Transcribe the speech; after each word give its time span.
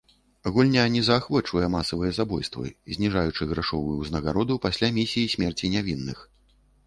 Гульня 0.53 0.85
не 0.93 1.01
заахвочвае 1.09 1.67
масавыя 1.73 2.13
забойствы, 2.19 2.71
зніжаючы 2.97 3.43
грашовую 3.53 3.95
ўзнагароду 3.99 4.57
пасля 4.65 4.87
місіі 4.99 5.31
смерці 5.37 5.73
нявінных. 5.75 6.27